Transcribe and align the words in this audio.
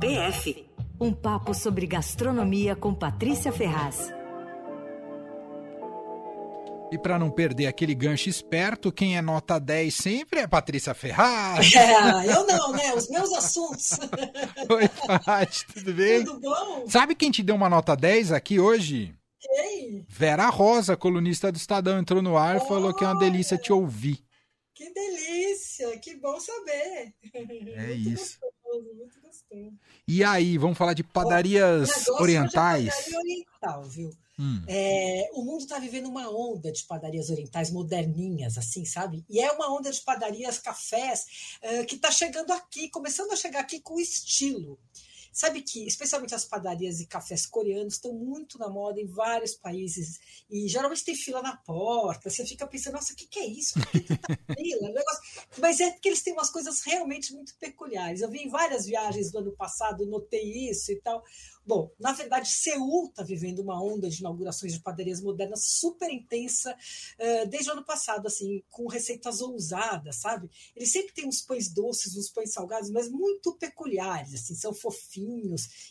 PF 0.00 0.66
um 1.00 1.12
papo 1.12 1.52
sobre 1.52 1.86
gastronomia 1.86 2.74
com 2.74 2.94
Patrícia 2.94 3.52
Ferraz. 3.52 4.12
E 6.90 6.96
para 6.98 7.18
não 7.18 7.30
perder 7.30 7.66
aquele 7.66 7.94
gancho 7.94 8.28
esperto, 8.28 8.92
quem 8.92 9.16
é 9.16 9.20
nota 9.20 9.58
10 9.58 9.92
sempre 9.92 10.40
é 10.40 10.46
Patrícia 10.46 10.94
Ferraz. 10.94 11.70
É, 11.74 12.32
eu 12.32 12.46
não, 12.46 12.72
né? 12.72 12.94
Os 12.94 13.10
meus 13.10 13.32
assuntos. 13.32 13.90
Oi, 14.70 14.88
Paty, 15.24 15.66
tudo 15.74 15.92
bem? 15.92 16.24
Tudo 16.24 16.40
bom? 16.40 16.88
Sabe 16.88 17.14
quem 17.14 17.30
te 17.30 17.42
deu 17.42 17.56
uma 17.56 17.68
nota 17.68 17.96
10 17.96 18.32
aqui 18.32 18.60
hoje? 18.60 19.14
Quem? 19.40 20.06
Vera 20.08 20.48
Rosa, 20.48 20.96
colunista 20.96 21.50
do 21.50 21.56
Estadão, 21.56 21.98
entrou 21.98 22.22
no 22.22 22.36
ar 22.36 22.56
e 22.56 22.68
falou 22.68 22.94
que 22.94 23.04
é 23.04 23.08
uma 23.08 23.18
delícia 23.18 23.58
te 23.58 23.72
ouvir. 23.72 24.24
Que 24.74 24.92
delícia, 24.92 25.98
que 25.98 26.14
bom 26.16 26.38
saber. 26.38 27.12
É 27.34 27.44
muito 27.44 28.10
isso. 28.10 28.38
Gostoso, 28.66 28.94
muito 28.94 29.20
gostoso. 29.20 29.72
E 30.06 30.24
aí, 30.24 30.58
vamos 30.58 30.76
falar 30.76 30.94
de 30.94 31.04
padarias 31.04 32.08
Ó, 32.08 32.22
orientais? 32.22 32.94
padaria 32.94 33.18
oriental, 33.18 33.82
viu? 33.84 34.10
Hum. 34.38 34.62
É, 34.68 35.30
o 35.32 35.42
mundo 35.42 35.62
está 35.62 35.78
vivendo 35.78 36.08
uma 36.08 36.28
onda 36.28 36.70
de 36.70 36.84
padarias 36.84 37.30
orientais 37.30 37.70
moderninhas, 37.70 38.58
assim, 38.58 38.84
sabe? 38.84 39.24
E 39.30 39.40
é 39.40 39.50
uma 39.52 39.74
onda 39.74 39.90
de 39.90 40.00
padarias, 40.02 40.58
cafés, 40.58 41.56
eh, 41.62 41.84
que 41.84 41.94
está 41.94 42.10
chegando 42.10 42.52
aqui, 42.52 42.90
começando 42.90 43.32
a 43.32 43.36
chegar 43.36 43.60
aqui 43.60 43.80
com 43.80 43.98
estilo. 43.98 44.78
Sabe 45.36 45.60
que, 45.60 45.86
especialmente 45.86 46.34
as 46.34 46.46
padarias 46.46 46.98
e 46.98 47.06
cafés 47.06 47.44
coreanos, 47.44 47.96
estão 47.96 48.10
muito 48.14 48.58
na 48.58 48.70
moda 48.70 48.98
em 48.98 49.04
vários 49.04 49.54
países. 49.54 50.18
E 50.48 50.66
geralmente 50.66 51.04
tem 51.04 51.14
fila 51.14 51.42
na 51.42 51.54
porta. 51.54 52.30
Você 52.30 52.46
fica 52.46 52.66
pensando, 52.66 52.94
nossa, 52.94 53.12
o 53.12 53.16
que, 53.16 53.26
que 53.26 53.40
é 53.40 53.46
isso? 53.46 53.74
Por 53.78 53.86
que 53.90 54.16
tá 54.16 54.28
fila? 54.56 54.94
Mas 55.58 55.78
é 55.78 55.90
porque 55.90 56.08
eles 56.08 56.22
têm 56.22 56.32
umas 56.32 56.48
coisas 56.48 56.80
realmente 56.80 57.34
muito 57.34 57.54
peculiares. 57.58 58.22
Eu 58.22 58.30
vi 58.30 58.44
em 58.44 58.48
várias 58.48 58.86
viagens 58.86 59.30
do 59.30 59.40
ano 59.40 59.52
passado, 59.52 60.06
notei 60.06 60.70
isso 60.70 60.90
e 60.90 60.96
tal. 61.02 61.22
Bom, 61.66 61.90
na 61.98 62.12
verdade, 62.12 62.48
Seul 62.48 63.08
está 63.08 63.24
vivendo 63.24 63.58
uma 63.58 63.82
onda 63.82 64.08
de 64.08 64.20
inaugurações 64.20 64.72
de 64.72 64.80
padarias 64.80 65.20
modernas 65.20 65.64
super 65.66 66.08
intensa 66.08 66.72
uh, 66.72 67.48
desde 67.48 67.68
o 67.68 67.72
ano 67.72 67.84
passado, 67.84 68.26
assim, 68.28 68.62
com 68.70 68.86
receitas 68.86 69.40
ousadas, 69.40 70.16
sabe? 70.16 70.48
Eles 70.76 70.92
sempre 70.92 71.12
têm 71.12 71.26
uns 71.26 71.42
pães 71.42 71.68
doces, 71.68 72.16
uns 72.16 72.30
pães 72.30 72.52
salgados, 72.52 72.88
mas 72.88 73.10
muito 73.10 73.52
peculiares, 73.56 74.32
assim, 74.32 74.54
são 74.54 74.72
fofinhos 74.72 75.25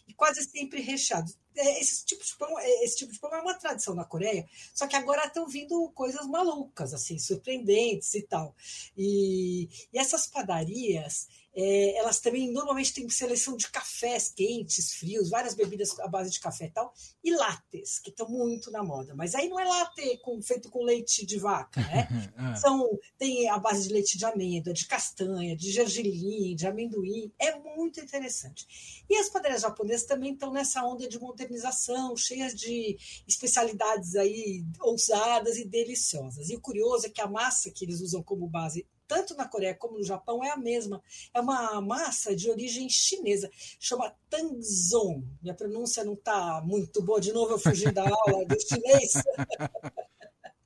e 0.07 0.13
quase 0.13 0.43
sempre 0.43 0.81
recheados. 0.81 1.37
Esse 1.55 2.05
tipo, 2.05 2.23
de 2.23 2.35
pão, 2.37 2.59
esse 2.59 2.97
tipo 2.97 3.13
de 3.13 3.19
pão 3.19 3.33
é 3.33 3.41
uma 3.41 3.53
tradição 3.53 3.95
na 3.95 4.03
Coreia, 4.03 4.45
só 4.73 4.87
que 4.87 4.95
agora 4.95 5.25
estão 5.25 5.47
vindo 5.47 5.89
coisas 5.95 6.27
malucas, 6.27 6.93
assim, 6.93 7.17
surpreendentes 7.17 8.13
e 8.13 8.23
tal. 8.23 8.53
E, 8.97 9.69
e 9.93 9.97
essas 9.97 10.27
padarias, 10.27 11.27
é, 11.55 11.97
elas 11.97 12.19
também 12.19 12.51
normalmente 12.51 12.93
têm 12.93 13.09
seleção 13.09 13.55
de 13.55 13.69
cafés 13.69 14.29
quentes, 14.35 14.93
frios, 14.95 15.29
várias 15.29 15.55
bebidas 15.55 15.97
à 16.01 16.07
base 16.07 16.29
de 16.29 16.39
café 16.39 16.65
e 16.65 16.71
tal, 16.71 16.93
e 17.23 17.31
lattes, 17.31 17.99
que 17.99 18.09
estão 18.09 18.27
muito 18.27 18.69
na 18.69 18.83
moda. 18.83 19.15
Mas 19.15 19.33
aí 19.33 19.47
não 19.47 19.59
é 19.59 19.63
latte 19.63 20.17
com, 20.21 20.41
feito 20.41 20.69
com 20.69 20.83
leite 20.83 21.25
de 21.25 21.39
vaca, 21.39 21.79
né? 21.79 22.07
São, 22.59 22.89
tem 23.17 23.49
a 23.49 23.57
base 23.57 23.87
de 23.87 23.93
leite 23.93 24.17
de 24.17 24.25
amêndoa, 24.25 24.73
de 24.73 24.85
castanha, 24.85 25.55
de 25.55 25.71
gergelim, 25.71 26.55
de 26.55 26.67
amendoim. 26.67 27.31
É 27.39 27.57
muito 27.57 28.01
interessante. 28.01 29.03
E 29.09 29.15
as 29.15 29.29
padarias 29.29 29.61
japonesas 29.61 30.05
também 30.05 30.33
estão 30.33 30.51
nessa 30.51 30.83
onda 30.83 31.07
de 31.07 31.19
modernização, 31.19 32.17
cheias 32.17 32.53
de 32.53 32.97
especialidades 33.25 34.15
aí 34.15 34.65
ousadas 34.81 35.57
e 35.57 35.65
deliciosas. 35.65 36.49
E 36.49 36.55
o 36.55 36.61
curioso 36.61 37.05
é 37.05 37.09
que 37.09 37.21
a 37.21 37.27
massa 37.27 37.71
que 37.71 37.85
eles 37.85 38.01
usam 38.01 38.21
como 38.21 38.47
base 38.47 38.85
tanto 39.07 39.35
na 39.35 39.47
Coreia 39.47 39.75
como 39.75 39.97
no 39.97 40.03
Japão, 40.03 40.43
é 40.43 40.49
a 40.51 40.57
mesma. 40.57 41.01
É 41.33 41.39
uma 41.39 41.81
massa 41.81 42.35
de 42.35 42.49
origem 42.49 42.89
chinesa, 42.89 43.49
chama 43.79 44.15
Tangzong. 44.29 45.25
Minha 45.41 45.55
pronúncia 45.55 46.03
não 46.03 46.13
está 46.13 46.61
muito 46.65 47.01
boa, 47.01 47.21
de 47.21 47.31
novo 47.31 47.53
eu 47.53 47.59
fugi 47.59 47.91
da 47.91 48.03
aula 48.03 48.45
do 48.45 48.59
chinês. 48.59 49.13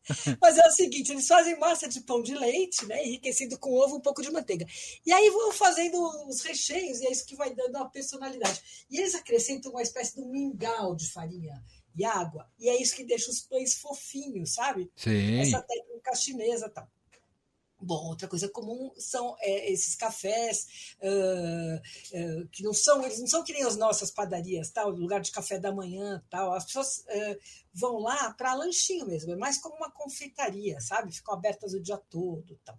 Mas 0.42 0.58
é 0.58 0.68
o 0.68 0.72
seguinte, 0.72 1.12
eles 1.12 1.28
fazem 1.28 1.60
massa 1.60 1.88
de 1.88 2.02
pão 2.02 2.22
de 2.22 2.34
leite, 2.34 2.86
né, 2.86 3.06
enriquecido 3.06 3.58
com 3.60 3.74
ovo 3.74 3.96
e 3.96 3.98
um 3.98 4.02
pouco 4.02 4.22
de 4.22 4.32
manteiga. 4.32 4.66
E 5.06 5.12
aí 5.12 5.30
vão 5.30 5.52
fazendo 5.52 6.28
os 6.28 6.42
recheios, 6.42 7.00
e 7.00 7.08
é 7.08 7.12
isso 7.12 7.26
que 7.26 7.36
vai 7.36 7.54
dando 7.54 7.76
a 7.78 7.86
personalidade. 7.86 8.88
E 8.90 8.98
eles 8.98 9.14
acrescentam 9.16 9.72
uma 9.72 9.82
espécie 9.82 10.16
de 10.16 10.26
mingau 10.26 10.96
de 10.96 11.10
farinha 11.12 11.64
e 11.96 12.04
água. 12.04 12.50
E 12.58 12.70
é 12.70 12.82
isso 12.82 12.96
que 12.96 13.04
deixa 13.04 13.30
os 13.30 13.42
pães 13.42 13.76
fofinhos, 13.76 14.54
sabe? 14.54 14.92
Sim. 14.96 15.40
Essa 15.40 15.62
técnica 15.62 16.16
chinesa 16.16 16.70
tal. 16.70 16.90
Bom, 17.82 18.08
outra 18.08 18.28
coisa 18.28 18.50
comum 18.50 18.92
são 18.98 19.36
é, 19.40 19.72
esses 19.72 19.96
cafés 19.96 20.96
uh, 21.02 21.78
uh, 21.78 22.48
que 22.50 22.62
não 22.62 22.74
são, 22.74 23.02
eles 23.06 23.20
não 23.20 23.28
são 23.28 23.44
que 23.44 23.54
nem 23.54 23.64
as 23.64 23.78
nossas 23.78 24.12
padarias, 24.12 24.70
tal, 24.70 24.90
lugar 24.90 25.22
de 25.22 25.32
café 25.32 25.58
da 25.58 25.72
manhã, 25.72 26.22
tal. 26.30 26.54
As 26.54 26.66
pessoas 26.66 27.06
uh, 27.08 27.40
vão 27.74 28.00
lá 28.00 28.34
para 28.34 28.54
lanchinho 28.54 29.08
mesmo, 29.08 29.32
é 29.32 29.36
mais 29.38 29.58
como 29.58 29.76
uma 29.76 29.90
confeitaria, 29.90 30.82
sabe? 30.82 31.14
Ficam 31.14 31.34
abertas 31.34 31.74
o 31.74 31.82
dia 31.82 31.98
todo, 32.10 32.60
tal. 32.66 32.78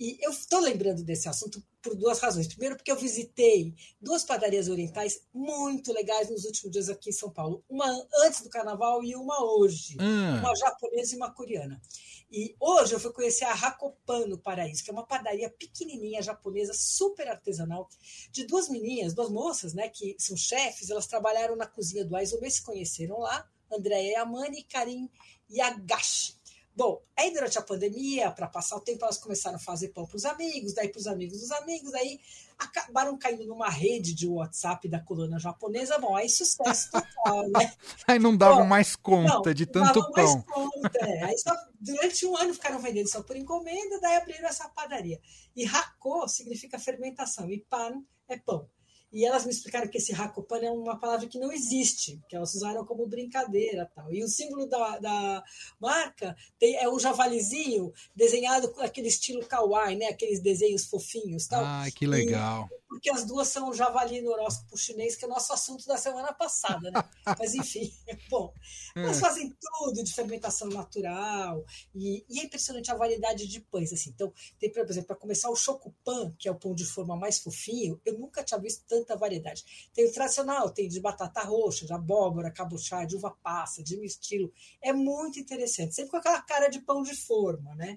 E 0.00 0.18
eu 0.24 0.30
estou 0.30 0.60
lembrando 0.60 1.04
desse 1.04 1.28
assunto 1.28 1.62
por 1.82 1.96
duas 1.96 2.20
razões. 2.20 2.46
Primeiro, 2.46 2.76
porque 2.76 2.90
eu 2.90 2.96
visitei 2.96 3.74
duas 4.00 4.24
padarias 4.24 4.68
orientais 4.68 5.20
muito 5.34 5.92
legais 5.92 6.30
nos 6.30 6.44
últimos 6.44 6.70
dias 6.70 6.88
aqui 6.88 7.10
em 7.10 7.12
São 7.12 7.30
Paulo. 7.30 7.64
Uma 7.68 7.86
antes 8.24 8.40
do 8.42 8.48
carnaval 8.48 9.02
e 9.02 9.16
uma 9.16 9.44
hoje. 9.44 9.96
Hum. 10.00 10.38
Uma 10.38 10.54
japonesa 10.54 11.14
e 11.14 11.16
uma 11.16 11.32
coreana. 11.32 11.82
E 12.30 12.56
hoje 12.58 12.94
eu 12.94 13.00
fui 13.00 13.12
conhecer 13.12 13.44
a 13.44 13.52
Hakopan 13.52 14.26
no 14.26 14.38
Paraíso, 14.38 14.82
que 14.82 14.90
é 14.90 14.92
uma 14.92 15.06
padaria 15.06 15.50
pequenininha 15.50 16.22
japonesa, 16.22 16.72
super 16.72 17.28
artesanal, 17.28 17.90
de 18.30 18.46
duas 18.46 18.70
meninas, 18.70 19.12
duas 19.12 19.28
moças, 19.28 19.74
né, 19.74 19.90
que 19.90 20.16
são 20.18 20.34
chefes, 20.34 20.88
elas 20.88 21.06
trabalharam 21.06 21.56
na 21.56 21.66
cozinha 21.66 22.06
do 22.06 22.16
Aizome, 22.16 22.50
se 22.50 22.62
conheceram 22.62 23.18
lá, 23.18 23.46
Andréa 23.70 24.18
Yamani 24.18 24.60
e 24.60 24.64
Karim 24.64 25.10
Yagashi. 25.50 26.40
Bom, 26.74 27.02
aí 27.16 27.30
durante 27.32 27.58
a 27.58 27.62
pandemia, 27.62 28.30
para 28.30 28.46
passar 28.46 28.76
o 28.76 28.80
tempo, 28.80 29.04
elas 29.04 29.18
começaram 29.18 29.56
a 29.56 29.60
fazer 29.60 29.88
pão 29.88 30.06
para 30.06 30.16
os 30.16 30.24
amigos, 30.24 30.72
daí 30.72 30.88
para 30.88 30.98
os 30.98 31.06
amigos 31.06 31.40
dos 31.40 31.50
amigos, 31.50 31.92
daí 31.92 32.18
acabaram 32.58 33.18
caindo 33.18 33.44
numa 33.44 33.68
rede 33.68 34.14
de 34.14 34.26
WhatsApp 34.26 34.88
da 34.88 34.98
colônia 34.98 35.38
japonesa. 35.38 35.98
Bom, 35.98 36.16
aí 36.16 36.30
sucesso 36.30 36.90
total, 36.90 37.48
né? 37.50 37.72
aí 38.08 38.18
não 38.18 38.34
davam 38.34 38.62
Bom, 38.62 38.68
mais 38.68 38.96
conta 38.96 39.50
não, 39.50 39.54
de 39.54 39.66
não 39.66 39.72
tanto 39.72 40.00
davam 40.00 40.12
pão. 40.12 40.24
Mais 40.24 40.44
conta, 40.44 40.98
é. 41.06 41.24
Aí 41.24 41.38
só, 41.38 41.54
durante 41.78 42.26
um 42.26 42.36
ano 42.36 42.54
ficaram 42.54 42.78
vendendo 42.78 43.08
só 43.08 43.22
por 43.22 43.36
encomenda, 43.36 44.00
daí 44.00 44.16
abriram 44.16 44.48
essa 44.48 44.68
padaria. 44.70 45.20
E 45.54 45.66
hako 45.66 46.26
significa 46.26 46.78
fermentação, 46.78 47.50
e 47.50 47.58
pan 47.68 48.02
é 48.28 48.38
pão. 48.38 48.66
E 49.12 49.26
elas 49.26 49.44
me 49.44 49.50
explicaram 49.50 49.88
que 49.88 49.98
esse 49.98 50.14
Hakopan 50.14 50.60
é 50.60 50.70
uma 50.70 50.98
palavra 50.98 51.26
que 51.26 51.38
não 51.38 51.52
existe, 51.52 52.18
que 52.28 52.34
elas 52.34 52.54
usaram 52.54 52.84
como 52.86 53.06
brincadeira 53.06 53.90
tal. 53.94 54.12
E 54.12 54.24
o 54.24 54.28
símbolo 54.28 54.66
da, 54.66 54.98
da 54.98 55.44
marca 55.78 56.34
tem, 56.58 56.76
é 56.76 56.88
o 56.88 56.98
javalizinho 56.98 57.92
desenhado 58.16 58.72
com 58.72 58.80
aquele 58.80 59.08
estilo 59.08 59.46
kawaii, 59.46 59.96
né? 59.96 60.06
Aqueles 60.06 60.40
desenhos 60.40 60.86
fofinhos 60.86 61.46
tal. 61.46 61.62
Ah, 61.62 61.84
que 61.94 62.06
legal. 62.06 62.68
E, 62.70 62.82
porque 62.88 63.10
as 63.10 63.24
duas 63.24 63.48
são 63.48 63.70
o 63.70 63.74
javali 63.74 64.20
no 64.20 64.30
horóscopo 64.30 64.76
chinês, 64.76 65.16
que 65.16 65.24
é 65.24 65.28
o 65.28 65.30
nosso 65.30 65.52
assunto 65.52 65.86
da 65.86 65.96
semana 65.96 66.32
passada, 66.32 66.90
né? 66.90 67.04
Mas 67.38 67.54
enfim, 67.54 67.92
bom. 68.30 68.52
Elas 68.94 69.18
fazem 69.18 69.54
tudo 69.60 70.04
de 70.04 70.12
fermentação 70.12 70.68
natural 70.68 71.64
e, 71.94 72.24
e, 72.28 72.40
é 72.40 72.44
impressionante 72.44 72.90
a 72.90 72.94
variedade 72.94 73.46
de 73.46 73.60
pães. 73.60 73.92
Assim. 73.92 74.10
Então, 74.10 74.32
tem, 74.58 74.70
por 74.70 74.88
exemplo, 74.88 75.08
para 75.08 75.16
começar 75.16 75.50
o 75.50 75.56
chocopan, 75.56 76.34
que 76.38 76.48
é 76.48 76.52
o 76.52 76.54
pão 76.54 76.74
de 76.74 76.84
forma 76.84 77.16
mais 77.16 77.38
fofinho, 77.38 78.00
eu 78.04 78.18
nunca 78.18 78.44
tinha 78.44 78.60
visto 78.60 78.84
tanta 79.02 79.16
variedade. 79.16 79.90
Tem 79.92 80.06
o 80.06 80.12
tradicional, 80.12 80.70
tem 80.70 80.88
de 80.88 81.00
batata 81.00 81.42
roxa, 81.42 81.86
de 81.86 81.92
abóbora, 81.92 82.50
cabochá, 82.50 83.04
de 83.04 83.16
uva 83.16 83.30
passa, 83.42 83.82
de 83.82 83.96
mistilo. 83.96 84.52
É 84.80 84.92
muito 84.92 85.38
interessante, 85.38 85.94
sempre 85.94 86.10
com 86.10 86.16
aquela 86.16 86.40
cara 86.42 86.68
de 86.68 86.80
pão 86.80 87.02
de 87.02 87.14
forma, 87.14 87.74
né? 87.74 87.96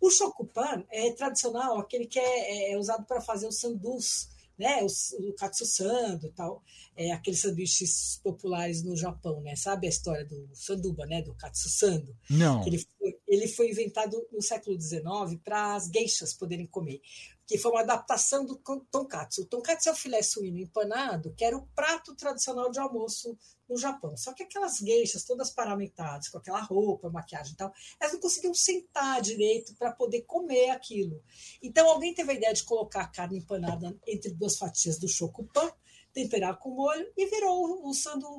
o 0.00 0.10
chocopan 0.10 0.84
é 0.90 1.12
tradicional, 1.12 1.78
aquele 1.78 2.06
que 2.06 2.18
é, 2.18 2.72
é 2.72 2.78
usado 2.78 3.04
para 3.04 3.20
fazer 3.20 3.46
o 3.46 3.52
sandus, 3.52 4.28
né, 4.58 4.82
o, 4.82 5.28
o 5.28 5.34
katsusando 5.34 6.26
e 6.26 6.30
tal, 6.30 6.62
é, 6.96 7.12
aqueles 7.12 7.40
sanduíches 7.40 8.20
populares 8.22 8.82
no 8.82 8.96
Japão, 8.96 9.40
né? 9.42 9.54
Sabe 9.54 9.86
a 9.86 9.90
história 9.90 10.24
do 10.24 10.48
sanduba, 10.54 11.04
né, 11.04 11.20
do 11.20 11.34
katsusando? 11.34 12.16
Não. 12.30 12.66
Ele 12.66 12.78
foi, 12.78 13.18
ele 13.28 13.48
foi 13.48 13.70
inventado 13.70 14.26
no 14.32 14.40
século 14.40 14.80
XIX 14.80 15.38
para 15.44 15.74
as 15.74 15.88
geishas 15.88 16.32
poderem 16.32 16.66
comer, 16.66 17.02
que 17.46 17.56
foi 17.56 17.70
uma 17.70 17.80
adaptação 17.80 18.44
do 18.44 18.56
tonkatsu. 18.90 19.42
O 19.42 19.46
tonkatsu 19.46 19.88
é 19.88 19.92
o 19.92 19.96
filé 19.96 20.20
suíno 20.20 20.58
empanado, 20.58 21.32
que 21.34 21.44
era 21.44 21.56
o 21.56 21.66
prato 21.68 22.14
tradicional 22.16 22.70
de 22.70 22.80
almoço 22.80 23.38
no 23.68 23.76
Japão. 23.76 24.16
Só 24.16 24.32
que 24.32 24.42
aquelas 24.42 24.78
geishas 24.78 25.24
todas 25.24 25.50
paramentadas, 25.50 26.28
com 26.28 26.38
aquela 26.38 26.60
roupa, 26.60 27.08
maquiagem 27.08 27.52
e 27.52 27.56
tal, 27.56 27.72
elas 28.00 28.14
não 28.14 28.20
conseguiam 28.20 28.54
sentar 28.54 29.20
direito 29.20 29.74
para 29.76 29.92
poder 29.92 30.22
comer 30.22 30.70
aquilo. 30.70 31.22
Então 31.62 31.88
alguém 31.88 32.14
teve 32.14 32.32
a 32.32 32.34
ideia 32.34 32.52
de 32.52 32.64
colocar 32.64 33.02
a 33.02 33.08
carne 33.08 33.38
empanada 33.38 33.96
entre 34.06 34.32
duas 34.32 34.56
fatias 34.56 34.98
do 34.98 35.08
chocopan, 35.08 35.70
temperar 36.12 36.58
com 36.58 36.70
molho 36.70 37.12
e 37.16 37.26
virou 37.26 37.84
o, 37.84 37.90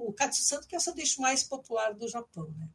o 0.07 0.13
katsu 0.13 0.43
santo, 0.43 0.67
que 0.67 0.75
é 0.75 0.77
o 0.77 0.81
sanduíche 0.81 1.21
mais 1.21 1.43
popular 1.43 1.93
do 1.93 2.07
Japão. 2.09 2.53
Né? 2.57 2.67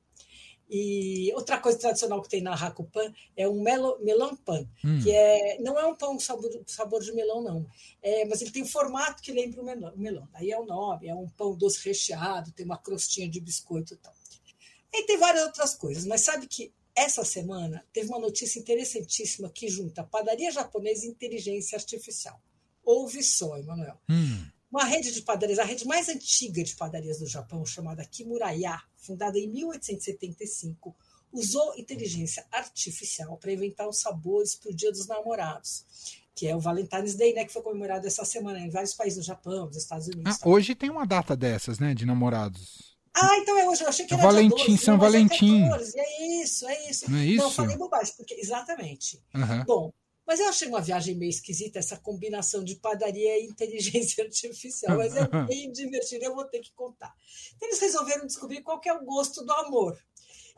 E 0.75 1.31
outra 1.35 1.59
coisa 1.59 1.79
tradicional 1.79 2.23
que 2.23 2.31
tem 2.31 2.41
na 2.41 2.55
Hakupan 2.55 3.13
é 3.37 3.47
um 3.47 3.61
melo, 3.61 3.99
melão 4.01 4.35
pan, 4.35 4.67
hum. 4.83 5.03
que 5.03 5.11
é, 5.11 5.59
não 5.61 5.79
é 5.79 5.85
um 5.85 5.95
pão 5.95 6.19
sabor, 6.19 6.51
sabor 6.67 7.03
de 7.03 7.13
melão, 7.13 7.43
não. 7.43 7.67
É, 8.03 8.25
mas 8.25 8.41
ele 8.41 8.51
tem 8.51 8.63
um 8.63 8.67
formato 8.67 9.23
que 9.23 9.33
lembra 9.33 9.61
o 9.61 9.65
melão, 9.67 9.93
melão. 9.95 10.27
Aí 10.33 10.51
é 10.51 10.59
o 10.59 10.65
nome, 10.65 11.09
é 11.09 11.15
um 11.15 11.29
pão 11.29 11.55
doce 11.55 11.87
recheado, 11.87 12.53
tem 12.53 12.65
uma 12.65 12.79
crostinha 12.79 13.29
de 13.29 13.39
biscoito 13.39 13.93
e 13.93 13.97
tal. 13.99 14.15
E 14.91 15.05
tem 15.05 15.19
várias 15.19 15.45
outras 15.45 15.75
coisas, 15.75 16.07
mas 16.07 16.23
sabe 16.23 16.47
que 16.47 16.73
essa 16.95 17.23
semana 17.23 17.85
teve 17.93 18.09
uma 18.09 18.19
notícia 18.19 18.59
interessantíssima 18.59 19.51
que 19.51 19.69
junta 19.69 20.03
padaria 20.03 20.51
japonesa 20.51 21.05
e 21.05 21.11
inteligência 21.11 21.77
artificial. 21.77 22.41
Ouve 22.83 23.23
só, 23.23 23.59
Emanuel. 23.59 23.99
Hum. 24.09 24.47
Uma 24.73 24.85
rede 24.85 25.13
de 25.13 25.21
padarias, 25.21 25.59
a 25.59 25.65
rede 25.65 25.87
mais 25.87 26.09
antiga 26.09 26.65
de 26.65 26.75
padarias 26.75 27.19
do 27.19 27.27
Japão, 27.27 27.67
chamada 27.67 28.03
Kimuraya, 28.07 28.81
fundada 28.97 29.39
em 29.39 29.47
1875, 29.47 30.97
usou 31.31 31.75
inteligência 31.77 32.43
artificial 32.51 33.37
para 33.37 33.53
inventar 33.53 33.87
os 33.87 34.01
sabores 34.01 34.55
para 34.55 34.71
o 34.71 34.75
Dia 34.75 34.91
dos 34.91 35.07
Namorados, 35.07 35.85
que 36.35 36.47
é 36.47 36.57
o 36.57 36.61
Valentine's 36.61 37.15
Day, 37.15 37.35
né, 37.35 37.45
que 37.45 37.53
foi 37.53 37.61
comemorado 37.61 38.07
essa 38.07 38.25
semana 38.25 38.61
em 38.61 38.71
vários 38.71 38.95
países 38.95 39.19
do 39.19 39.25
Japão, 39.27 39.67
nos 39.67 39.77
Estados 39.77 40.07
Unidos. 40.07 40.39
Ah, 40.41 40.49
hoje 40.49 40.75
tem 40.75 40.89
uma 40.89 41.07
data 41.07 41.37
dessas, 41.37 41.79
né, 41.79 41.93
de 41.93 42.07
namorados. 42.07 42.97
Ah, 43.15 43.37
então 43.37 43.59
é 43.59 43.69
hoje. 43.69 43.83
Eu 43.83 43.89
achei 43.89 44.07
que 44.07 44.15
era 44.15 44.23
Valentim, 44.23 44.69
12, 44.69 44.79
São 44.79 44.95
é 44.95 44.99
Valentim. 44.99 45.65
É, 45.65 46.01
é, 46.01 46.43
isso, 46.43 46.67
é 46.67 46.91
isso. 46.91 47.11
Não 47.11 47.19
é 47.19 47.27
isso? 47.27 47.43
Não, 47.43 47.51
falei 47.51 47.77
bobagem, 47.77 48.15
porque 48.17 48.35
exatamente. 48.41 49.23
Uhum. 49.35 49.65
Bom, 49.67 49.93
mas 50.27 50.41
eu 50.41 50.49
achei 50.49 50.69
uma 50.69 50.81
viagem 50.81 51.17
meio 51.17 51.31
esquisita, 51.31 51.79
essa 51.79 51.97
combinação 51.97 52.63
de 52.63 52.77
padaria 52.77 53.39
e 53.39 53.47
inteligência 53.47 54.23
artificial. 54.25 54.97
Mas 54.97 55.17
é 55.17 55.27
bem 55.47 55.71
divertido, 55.73 56.25
eu 56.25 56.35
vou 56.35 56.45
ter 56.45 56.61
que 56.61 56.73
contar. 56.73 57.13
Então, 57.57 57.69
eles 57.69 57.81
resolveram 57.81 58.27
descobrir 58.27 58.63
qual 58.63 58.81
é 58.85 58.93
o 58.93 59.05
gosto 59.05 59.45
do 59.45 59.53
amor. 59.53 59.99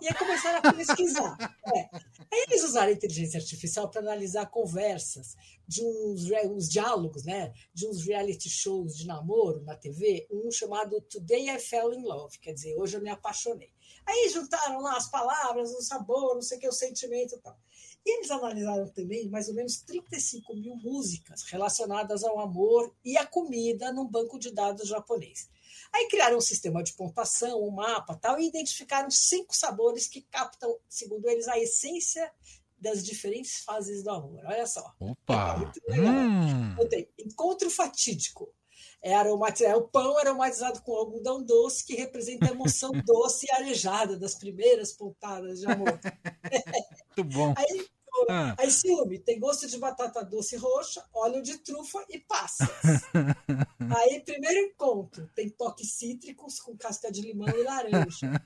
E 0.01 0.09
aí 0.09 0.15
começaram 0.15 0.59
a 0.63 0.73
pesquisar. 0.73 1.37
É. 1.75 1.89
Aí 2.31 2.45
eles 2.47 2.63
usaram 2.63 2.89
a 2.89 2.93
inteligência 2.93 3.41
artificial 3.41 3.89
para 3.89 4.03
analisar 4.03 4.47
conversas 4.51 5.35
de 5.67 5.83
uns, 5.83 6.25
uns 6.45 6.69
diálogos, 6.69 7.25
né? 7.25 7.55
De 7.73 7.87
uns 7.87 8.05
reality 8.05 8.51
shows 8.51 8.95
de 8.95 9.07
namoro 9.07 9.63
na 9.63 9.75
TV, 9.75 10.27
um 10.31 10.51
chamado 10.51 11.01
Today 11.01 11.49
I 11.49 11.59
Fell 11.59 11.95
in 11.95 12.03
Love, 12.03 12.39
quer 12.39 12.53
dizer, 12.53 12.77
hoje 12.77 12.99
eu 12.99 13.01
me 13.01 13.09
apaixonei. 13.09 13.73
Aí 14.07 14.29
juntaram 14.29 14.81
lá 14.83 14.95
as 14.95 15.11
palavras, 15.11 15.71
o 15.73 15.81
sabor, 15.81 16.35
não 16.35 16.43
sei 16.43 16.59
o 16.59 16.61
que, 16.61 16.69
o 16.69 16.73
sentimento 16.73 17.35
e 17.35 17.39
tal. 17.39 17.59
E 18.05 18.19
eles 18.19 18.31
analisaram 18.31 18.87
também 18.89 19.29
mais 19.29 19.49
ou 19.49 19.55
menos 19.55 19.79
35 19.79 20.55
mil 20.55 20.77
músicas 20.77 21.43
relacionadas 21.45 22.23
ao 22.23 22.39
amor 22.39 22.95
e 23.05 23.17
à 23.17 23.27
comida 23.27 23.93
num 23.93 24.07
banco 24.07 24.39
de 24.39 24.51
dados 24.51 24.89
japonês. 24.89 25.49
Aí 25.93 26.09
criaram 26.09 26.37
um 26.37 26.41
sistema 26.41 26.83
de 26.83 26.93
pontuação, 26.93 27.63
um 27.63 27.71
mapa 27.71 28.17
tal, 28.17 28.39
e 28.39 28.47
identificaram 28.47 29.11
cinco 29.11 29.55
sabores 29.57 30.07
que 30.07 30.23
captam, 30.23 30.77
segundo 30.89 31.29
eles, 31.29 31.49
a 31.49 31.59
essência 31.59 32.31
das 32.77 33.03
diferentes 33.03 33.65
fases 33.65 34.03
do 34.03 34.11
amor. 34.11 34.41
Olha 34.45 34.67
só. 34.67 34.93
Opa! 35.01 35.73
É 35.89 36.01
hum. 36.01 36.77
Encontro 37.19 37.71
fatídico. 37.71 38.53
É, 39.01 39.15
aromatizado, 39.15 39.79
o 39.79 39.89
pão 39.89 40.17
aromatizado 40.17 40.81
com 40.81 40.95
algodão 40.95 41.43
doce, 41.43 41.85
que 41.85 41.95
representa 41.95 42.47
a 42.47 42.51
emoção 42.51 42.91
doce 43.05 43.47
e 43.47 43.53
arejada 43.53 44.19
das 44.19 44.35
primeiras 44.35 44.93
pontadas 44.93 45.61
de 45.61 45.67
amor. 45.67 46.01
Muito 47.17 47.25
bom. 47.25 47.55
Aí 47.57 47.87
ah. 48.29 48.55
Aí 48.59 48.71
ciúme, 48.71 49.19
tem 49.19 49.39
gosto 49.39 49.67
de 49.67 49.79
batata 49.79 50.25
doce 50.25 50.57
roxa, 50.57 51.05
óleo 51.13 51.43
de 51.43 51.59
trufa 51.59 52.05
e 52.09 52.19
passas. 52.19 52.69
Aí, 53.97 54.21
primeiro 54.21 54.67
encontro, 54.67 55.29
tem 55.35 55.49
toques 55.49 55.93
cítricos 55.93 56.61
com 56.61 56.77
casca 56.77 57.11
de 57.11 57.23
limão 57.23 57.49
e 57.49 57.63
laranja. 57.63 58.43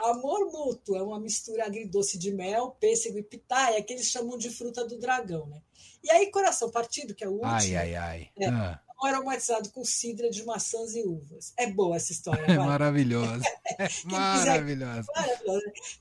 Amor 0.00 0.50
mútuo 0.50 0.96
é 0.96 1.02
uma 1.02 1.20
mistura 1.20 1.66
agridoce 1.66 2.18
de 2.18 2.32
mel, 2.32 2.72
pêssego 2.80 3.18
e 3.18 3.22
pitaia, 3.22 3.82
que 3.82 3.92
eles 3.92 4.06
chamam 4.06 4.36
de 4.36 4.50
fruta 4.50 4.84
do 4.86 4.98
dragão, 4.98 5.46
né? 5.46 5.62
E 6.02 6.10
aí, 6.10 6.30
coração 6.30 6.70
partido, 6.70 7.14
que 7.14 7.24
é 7.24 7.28
o 7.28 7.32
último. 7.32 7.50
Ai, 7.50 7.76
ai, 7.76 7.94
ai. 7.94 8.30
É, 8.38 8.48
ah. 8.48 8.80
Aromatizado 9.04 9.70
com 9.70 9.84
cidra 9.84 10.30
de 10.30 10.44
maçãs 10.44 10.94
e 10.94 11.02
uvas. 11.02 11.52
É 11.56 11.66
boa 11.66 11.96
essa 11.96 12.12
história. 12.12 12.44
É 12.54 12.58
maravilhosa. 12.58 13.42
É 13.78 13.88
maravilhosa. 14.04 15.08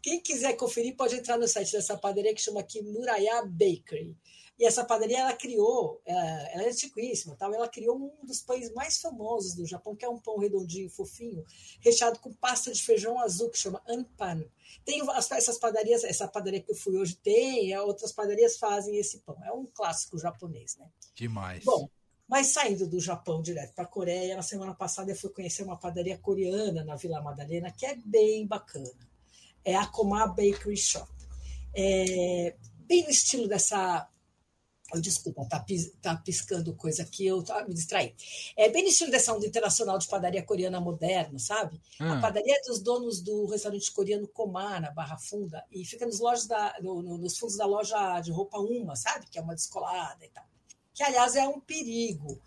Quem 0.02 0.20
quiser 0.20 0.54
conferir, 0.54 0.96
pode 0.96 1.16
entrar 1.16 1.38
no 1.38 1.48
site 1.48 1.72
dessa 1.72 1.98
padaria 1.98 2.34
que 2.34 2.42
chama 2.42 2.60
aqui 2.60 2.82
Muraya 2.82 3.44
Bakery. 3.46 4.16
E 4.60 4.66
essa 4.66 4.86
padaria 4.86 5.20
ela 5.20 5.34
criou, 5.34 6.00
é, 6.06 6.14
ela 6.54 6.64
é 6.64 6.70
antiquíssima, 6.70 7.36
tal, 7.36 7.54
ela 7.54 7.68
criou 7.68 7.98
um 7.98 8.26
dos 8.26 8.40
pães 8.42 8.72
mais 8.74 9.00
famosos 9.02 9.56
do 9.56 9.66
Japão, 9.66 9.96
que 9.96 10.06
é 10.06 10.10
um 10.10 10.20
pão 10.20 10.38
redondinho, 10.38 10.90
fofinho, 10.90 11.44
recheado 11.82 12.20
com 12.20 12.32
pasta 12.34 12.72
de 12.72 12.82
feijão 12.82 13.20
azul, 13.20 13.50
que 13.50 13.58
chama 13.58 13.82
anpan. 13.88 14.44
Tem 14.86 15.02
essas 15.32 15.58
padarias, 15.58 16.04
essa 16.04 16.28
padaria 16.28 16.62
que 16.62 16.72
eu 16.72 16.76
fui 16.76 16.96
hoje 16.96 17.16
tem, 17.16 17.76
outras 17.80 18.12
padarias 18.12 18.58
fazem 18.58 18.98
esse 18.98 19.20
pão. 19.20 19.36
É 19.44 19.52
um 19.52 19.66
clássico 19.66 20.20
japonês, 20.20 20.78
né? 20.78 20.88
Demais. 21.16 21.64
Bom, 21.64 21.90
mas 22.28 22.48
saindo 22.48 22.88
do 22.88 23.00
Japão 23.00 23.42
direto 23.42 23.74
para 23.74 23.84
a 23.84 23.88
Coreia, 23.88 24.36
na 24.36 24.42
semana 24.42 24.74
passada 24.74 25.12
eu 25.12 25.16
fui 25.16 25.30
conhecer 25.30 25.64
uma 25.64 25.78
padaria 25.78 26.18
coreana 26.18 26.84
na 26.84 26.96
Vila 26.96 27.22
Madalena, 27.22 27.72
que 27.72 27.86
é 27.86 27.96
bem 27.96 28.46
bacana. 28.48 28.92
É 29.64 29.76
a 29.76 29.86
Koma 29.86 30.28
Bakery 30.28 30.78
Shop. 30.78 31.12
É 31.76 32.56
bem 32.88 33.04
no 33.04 33.10
estilo 33.10 33.48
dessa 33.48 34.10
Oh, 34.96 35.00
desculpa, 35.00 35.44
tá, 35.46 35.66
tá 36.02 36.16
piscando 36.18 36.76
coisa 36.76 37.02
aqui, 37.02 37.26
eu 37.26 37.42
tá, 37.42 37.66
me 37.68 37.74
distraí. 37.74 38.14
É 38.56 38.70
bem 38.70 38.84
no 38.84 38.90
estilo 38.90 39.10
dessa 39.10 39.34
onda 39.34 39.48
internacional 39.48 39.98
de 39.98 40.08
padaria 40.08 40.44
coreana 40.44 40.80
moderna, 40.80 41.40
sabe? 41.40 41.82
Hum. 42.00 42.12
A 42.12 42.22
padaria 42.22 42.56
é 42.56 42.62
dos 42.62 42.80
donos 42.80 43.20
do 43.20 43.48
restaurante 43.48 43.92
coreano 43.92 44.28
Komar, 44.28 44.80
na 44.80 44.92
Barra 44.92 45.18
Funda, 45.18 45.66
e 45.72 45.84
fica 45.84 46.06
nos, 46.06 46.20
lojas 46.20 46.46
da, 46.46 46.76
no, 46.80 47.02
no, 47.02 47.18
nos 47.18 47.40
fundos 47.40 47.58
da 47.58 47.66
loja 47.66 48.20
de 48.20 48.32
roupa 48.32 48.60
Uma, 48.60 48.96
sabe? 48.96 49.26
Que 49.32 49.40
é 49.40 49.42
uma 49.42 49.56
descolada 49.56 50.24
e 50.24 50.30
tal. 50.30 50.46
Que, 50.94 51.04
aliás, 51.04 51.36
é 51.36 51.48
um 51.48 51.60
perigo. 51.60 52.40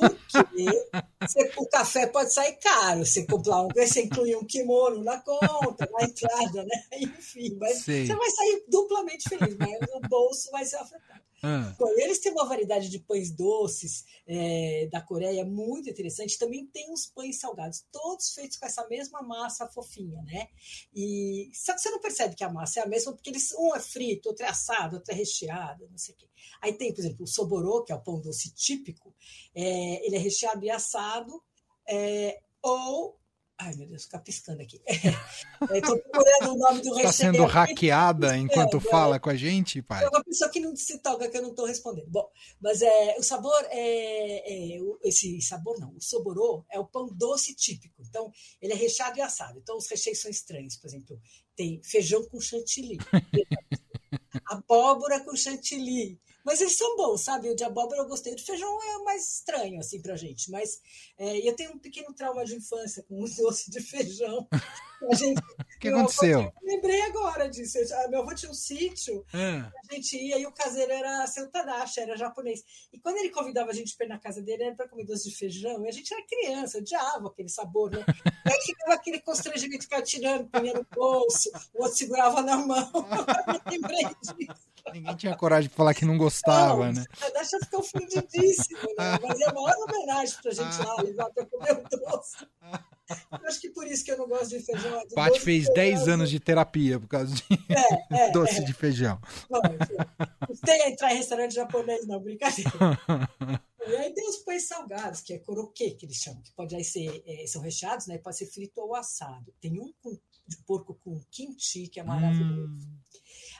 Porque 0.00 1.52
o 1.56 1.66
café 1.66 2.06
pode 2.06 2.32
sair 2.32 2.56
caro. 2.56 3.04
Você 3.04 3.26
comprar 3.26 3.62
um, 3.62 3.68
você 3.68 4.02
inclui 4.02 4.34
um 4.36 4.44
kimono 4.44 5.02
na 5.04 5.20
conta, 5.20 5.88
na 5.92 6.04
entrada, 6.04 6.64
né? 6.64 6.84
Enfim, 6.98 7.56
mas 7.58 7.82
Sei. 7.82 8.06
você 8.06 8.14
vai 8.14 8.30
sair 8.30 8.64
duplamente 8.68 9.28
feliz, 9.28 9.56
mas 9.56 9.78
o 9.94 10.00
bolso 10.08 10.50
vai 10.50 10.64
ser 10.64 10.76
afetado. 10.76 11.20
Ah. 11.42 11.74
Bom, 11.78 11.88
eles 11.96 12.18
têm 12.18 12.32
uma 12.32 12.46
variedade 12.46 12.90
de 12.90 12.98
pães 12.98 13.30
doces 13.30 14.04
é, 14.26 14.88
da 14.92 15.00
Coreia 15.00 15.44
muito 15.44 15.88
interessante. 15.88 16.38
Também 16.38 16.66
tem 16.66 16.92
os 16.92 17.06
pães 17.06 17.38
salgados, 17.38 17.84
todos 17.90 18.34
feitos 18.34 18.58
com 18.58 18.66
essa 18.66 18.86
mesma 18.88 19.22
massa 19.22 19.66
fofinha, 19.66 20.22
né? 20.22 20.48
E 20.94 21.50
só 21.54 21.72
que 21.72 21.80
você 21.80 21.90
não 21.90 22.00
percebe 22.00 22.34
que 22.34 22.44
a 22.44 22.52
massa 22.52 22.80
é 22.80 22.82
a 22.82 22.86
mesma, 22.86 23.12
porque 23.12 23.30
eles, 23.30 23.52
um 23.58 23.74
é 23.74 23.80
frito, 23.80 24.28
outro 24.28 24.44
é 24.44 24.48
assado, 24.48 24.96
outro 24.96 25.12
é 25.12 25.16
recheado, 25.16 25.88
não 25.90 25.98
sei 25.98 26.14
o 26.14 26.18
quê. 26.18 26.28
Aí 26.60 26.74
tem, 26.74 26.92
por 26.92 27.00
exemplo, 27.00 27.24
o 27.24 27.28
soborô, 27.28 27.82
que 27.84 27.92
é 27.92 27.94
o 27.94 28.02
pão 28.02 28.20
doce 28.20 28.54
típico, 28.54 29.14
é, 29.54 29.89
ele 30.04 30.16
é 30.16 30.18
recheado 30.18 30.64
e 30.64 30.70
assado, 30.70 31.42
é, 31.88 32.40
ou 32.62 33.20
Ai, 33.62 33.74
meu 33.74 33.86
Deus, 33.86 34.04
fica 34.04 34.18
piscando 34.18 34.62
aqui. 34.62 34.80
Estou 35.74 35.98
procurando 35.98 36.54
o 36.54 36.56
nome 36.56 36.80
do 36.80 36.96
Está 36.96 37.12
sendo 37.12 37.44
hackeada 37.44 38.34
enquanto 38.34 38.80
fala 38.80 39.20
com 39.20 39.28
a 39.28 39.36
gente, 39.36 39.82
pai? 39.82 40.02
É 40.02 40.08
uma 40.08 40.24
pessoa 40.24 40.50
que 40.50 40.60
não 40.60 40.74
se 40.74 40.98
toca 41.00 41.28
que 41.28 41.36
eu 41.36 41.42
não 41.42 41.50
estou 41.50 41.66
respondendo. 41.66 42.08
Bom, 42.08 42.26
mas 42.58 42.80
é, 42.80 43.16
o 43.18 43.22
sabor 43.22 43.62
é, 43.68 44.76
é, 44.76 44.78
Esse 45.04 45.38
sabor 45.42 45.78
não, 45.78 45.94
o 45.94 46.00
soborô 46.00 46.64
é 46.70 46.80
o 46.80 46.86
pão 46.86 47.06
doce 47.12 47.54
típico. 47.54 48.02
Então, 48.08 48.32
ele 48.62 48.72
é 48.72 48.76
recheado 48.76 49.18
e 49.18 49.20
assado. 49.20 49.58
Então, 49.58 49.76
os 49.76 49.86
recheios 49.86 50.22
são 50.22 50.30
estranhos. 50.30 50.76
Por 50.76 50.86
exemplo, 50.86 51.20
tem 51.54 51.82
feijão 51.84 52.24
com 52.28 52.40
chantilly, 52.40 52.96
abóbora 54.48 55.22
com 55.22 55.36
chantilly, 55.36 56.18
mas 56.44 56.60
eles 56.60 56.76
são 56.76 56.96
bons, 56.96 57.20
sabe? 57.22 57.50
O 57.50 57.56
de 57.56 57.64
abóbora 57.64 58.00
eu 58.00 58.08
gostei. 58.08 58.32
O 58.32 58.36
de 58.36 58.44
feijão 58.44 58.82
é 58.82 58.98
mais 59.04 59.34
estranho, 59.34 59.78
assim, 59.78 60.00
pra 60.00 60.16
gente. 60.16 60.50
Mas 60.50 60.80
é, 61.18 61.46
eu 61.46 61.54
tenho 61.54 61.72
um 61.72 61.78
pequeno 61.78 62.12
trauma 62.14 62.44
de 62.44 62.54
infância 62.54 63.02
com 63.02 63.22
o 63.22 63.28
doce 63.36 63.70
de 63.70 63.80
feijão. 63.80 64.46
A 64.52 65.14
gente, 65.14 65.40
o 65.80 65.82
que 65.82 65.88
aconteceu? 65.88 66.40
Avô, 66.40 66.52
lembrei 66.62 67.00
agora 67.02 67.48
disso. 67.48 67.78
Meu 68.10 68.20
avô 68.20 68.34
tinha 68.34 68.50
um 68.50 68.54
sítio, 68.54 69.24
é. 69.32 69.64
a 69.90 69.94
gente 69.94 70.14
ia 70.14 70.38
e 70.38 70.46
o 70.46 70.52
caseiro 70.52 70.92
era 70.92 71.26
seu 71.26 71.50
Tadashi, 71.50 72.00
era 72.00 72.16
japonês. 72.18 72.62
E 72.92 72.98
quando 72.98 73.16
ele 73.16 73.30
convidava 73.30 73.70
a 73.70 73.74
gente 73.74 73.96
para 73.96 74.04
ir 74.04 74.10
na 74.10 74.18
casa 74.18 74.42
dele, 74.42 74.64
era 74.64 74.74
para 74.74 74.88
comer 74.88 75.06
doce 75.06 75.30
de 75.30 75.34
feijão. 75.34 75.82
E 75.86 75.88
a 75.88 75.92
gente 75.92 76.12
era 76.12 76.22
criança, 76.26 76.78
odiava 76.78 77.28
aquele 77.28 77.48
sabor, 77.48 77.90
né? 77.90 78.04
Aí 78.46 78.60
ficava 78.62 78.92
aquele 78.92 79.20
constrangimento, 79.20 79.84
ficava 79.84 80.02
tirando, 80.02 80.48
punha 80.48 80.74
no 80.74 80.86
bolso, 80.94 81.50
o 81.74 81.82
outro 81.82 81.96
segurava 81.96 82.42
na 82.42 82.58
mão. 82.58 82.90
Eu 83.66 83.72
lembrei 83.72 84.04
disso. 84.20 84.34
Ninguém 84.92 85.16
tinha 85.16 85.36
coragem 85.36 85.70
de 85.70 85.74
falar 85.74 85.94
que 85.94 86.04
não 86.04 86.18
gostava, 86.18 86.86
não, 86.86 86.92
né? 86.92 87.04
A 87.22 87.30
Dasha 87.30 87.58
ficou 87.60 87.80
ofendidíssimo, 87.80 88.80
né? 88.98 89.18
Mas 89.22 89.40
é 89.40 89.48
a 89.48 89.52
maior 89.54 89.76
homenagem 89.88 90.36
pra 90.42 90.52
gente 90.52 90.78
lá, 90.78 91.02
levar 91.02 91.30
pra 91.30 91.46
comer 91.46 91.72
o 91.72 91.98
doce. 91.98 92.36
Eu 93.30 93.48
acho 93.48 93.60
que 93.60 93.70
por 93.70 93.86
isso 93.86 94.04
que 94.04 94.12
eu 94.12 94.18
não 94.18 94.28
gosto 94.28 94.50
de 94.50 94.60
feijão. 94.60 95.06
De 95.06 95.14
Paty 95.14 95.40
fez 95.40 95.72
10 95.72 96.08
anos 96.08 96.30
de 96.30 96.40
terapia 96.40 96.98
por 96.98 97.08
causa 97.08 97.34
de 97.34 97.42
é, 97.68 98.24
é, 98.26 98.30
doce 98.32 98.58
é. 98.58 98.64
de 98.64 98.72
feijão. 98.72 99.20
Não, 99.48 99.60
não 99.60 100.56
tem 100.64 100.90
entrar 100.90 101.12
em 101.12 101.16
restaurante 101.16 101.54
japonês, 101.54 102.06
não, 102.06 102.20
brincadeira. 102.20 102.70
E 103.86 103.96
aí 103.96 104.12
tem 104.12 104.28
os 104.28 104.36
pães 104.36 104.68
salgados, 104.68 105.22
que 105.22 105.32
é 105.32 105.38
coroquê, 105.38 105.92
que 105.92 106.04
eles 106.04 106.18
chamam, 106.18 106.42
que 106.42 106.52
pode 106.52 106.76
aí 106.76 106.84
ser, 106.84 107.24
é, 107.26 107.46
são 107.46 107.62
recheados, 107.62 108.06
né? 108.06 108.18
Pode 108.18 108.36
ser 108.36 108.46
frito 108.46 108.78
ou 108.78 108.94
assado. 108.94 109.52
Tem 109.58 109.80
um 109.80 109.90
com 110.02 110.16
de 110.50 110.56
porco 110.66 110.94
com 110.94 111.20
kimchi, 111.30 111.86
que 111.86 112.00
é 112.00 112.02
maravilhoso. 112.02 112.74
Hum. 112.74 112.98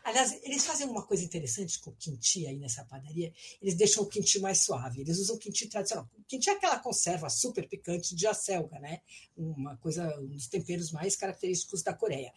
Aliás, 0.05 0.39
eles 0.43 0.65
fazem 0.65 0.87
uma 0.87 1.05
coisa 1.05 1.25
interessante 1.25 1.79
com 1.81 1.91
o 1.91 1.95
quinti 1.95 2.47
aí 2.47 2.57
nessa 2.57 2.85
padaria. 2.85 3.33
Eles 3.61 3.75
deixam 3.75 4.03
o 4.03 4.07
quinti 4.07 4.39
mais 4.39 4.65
suave. 4.65 5.01
Eles 5.01 5.19
usam 5.19 5.37
o 5.37 5.39
quinti 5.39 5.69
tradicional. 5.69 6.09
O 6.19 6.23
quinti 6.25 6.49
é 6.49 6.53
aquela 6.53 6.79
conserva 6.79 7.29
super 7.29 7.69
picante 7.69 8.15
de 8.15 8.27
acelga, 8.27 8.79
né? 8.79 9.01
Uma 9.37 9.77
coisa, 9.77 10.19
um 10.21 10.29
dos 10.29 10.47
temperos 10.47 10.91
mais 10.91 11.17
característicos 11.17 11.83
da 11.83 11.93
Coreia. 11.93 12.33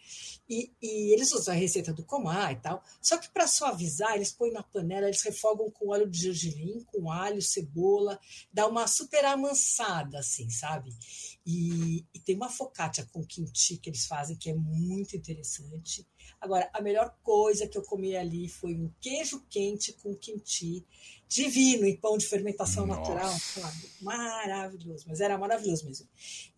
E, 0.48 0.72
e 0.80 1.14
eles 1.14 1.32
usam 1.32 1.54
a 1.54 1.56
receita 1.56 1.92
do 1.92 2.04
comá 2.04 2.52
e 2.52 2.56
tal. 2.56 2.82
Só 3.00 3.16
que 3.18 3.30
para 3.30 3.46
suavizar, 3.46 4.14
eles 4.14 4.30
põem 4.32 4.52
na 4.52 4.62
panela, 4.62 5.06
eles 5.06 5.22
refogam 5.22 5.70
com 5.70 5.88
óleo 5.88 6.08
de 6.08 6.18
gergelim, 6.18 6.84
com 6.84 7.10
alho, 7.10 7.40
cebola, 7.40 8.20
dá 8.52 8.66
uma 8.66 8.86
super 8.86 9.24
amansada, 9.24 10.18
assim, 10.18 10.50
sabe? 10.50 10.94
E, 11.46 12.04
e 12.12 12.18
tem 12.20 12.36
uma 12.36 12.48
focaccia 12.48 13.06
com 13.12 13.24
quinti 13.24 13.76
que 13.76 13.90
eles 13.90 14.06
fazem 14.06 14.36
que 14.36 14.50
é 14.50 14.54
muito 14.54 15.16
interessante. 15.16 16.06
Agora, 16.40 16.68
a 16.72 16.80
melhor 16.80 17.16
coisa 17.22 17.66
que 17.66 17.76
eu 17.76 17.82
comi 17.82 18.16
ali 18.16 18.48
foi 18.48 18.74
um 18.74 18.90
queijo 19.00 19.44
quente 19.48 19.92
com 19.94 20.14
kimchi, 20.14 20.84
divino, 21.28 21.86
em 21.86 21.96
pão 21.96 22.18
de 22.18 22.26
fermentação 22.26 22.86
Nossa. 22.86 23.00
natural. 23.00 23.38
Sabe? 23.38 23.90
Maravilhoso, 24.00 25.04
mas 25.08 25.20
era 25.20 25.38
maravilhoso 25.38 25.86
mesmo. 25.86 26.08